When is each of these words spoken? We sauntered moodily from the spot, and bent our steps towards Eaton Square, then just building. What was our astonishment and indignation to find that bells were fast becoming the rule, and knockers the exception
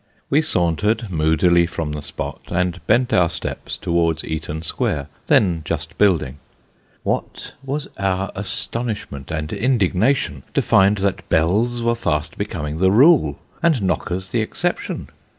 We 0.31 0.41
sauntered 0.41 1.11
moodily 1.11 1.67
from 1.67 1.91
the 1.91 2.01
spot, 2.01 2.41
and 2.47 2.83
bent 2.87 3.13
our 3.13 3.29
steps 3.29 3.77
towards 3.77 4.23
Eaton 4.23 4.63
Square, 4.63 5.09
then 5.27 5.61
just 5.63 5.95
building. 5.99 6.39
What 7.03 7.53
was 7.63 7.87
our 7.99 8.31
astonishment 8.33 9.29
and 9.29 9.53
indignation 9.53 10.41
to 10.55 10.61
find 10.63 10.97
that 10.97 11.29
bells 11.29 11.83
were 11.83 11.93
fast 11.93 12.35
becoming 12.39 12.79
the 12.79 12.89
rule, 12.89 13.37
and 13.61 13.79
knockers 13.83 14.29
the 14.31 14.41
exception 14.41 15.09